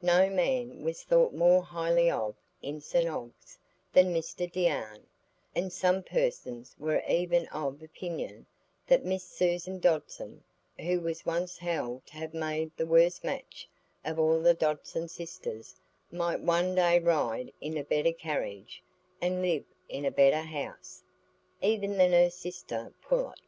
No 0.00 0.30
man 0.30 0.84
was 0.84 1.02
thought 1.02 1.34
more 1.34 1.60
highly 1.60 2.08
of 2.08 2.36
in 2.62 2.80
St 2.80 3.08
Ogg's 3.08 3.58
than 3.92 4.14
Mr 4.14 4.48
Deane; 4.48 5.08
and 5.56 5.72
some 5.72 6.04
persons 6.04 6.76
were 6.78 7.02
even 7.08 7.48
of 7.48 7.82
opinion 7.82 8.46
that 8.86 9.04
Miss 9.04 9.24
Susan 9.28 9.80
Dodson, 9.80 10.44
who 10.78 11.00
was 11.00 11.26
once 11.26 11.58
held 11.58 12.06
to 12.06 12.12
have 12.12 12.32
made 12.32 12.70
the 12.76 12.86
worst 12.86 13.24
match 13.24 13.68
of 14.04 14.20
all 14.20 14.38
the 14.40 14.54
Dodson 14.54 15.08
sisters, 15.08 15.74
might 16.12 16.38
one 16.38 16.76
day 16.76 17.00
ride 17.00 17.52
in 17.60 17.76
a 17.76 17.82
better 17.82 18.12
carriage, 18.12 18.84
and 19.20 19.42
live 19.42 19.64
in 19.88 20.04
a 20.04 20.12
better 20.12 20.42
house, 20.42 21.02
even 21.60 21.98
than 21.98 22.12
her 22.12 22.30
sister 22.30 22.94
Pullet. 23.02 23.40